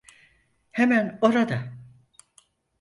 [0.71, 1.73] Hemen orada.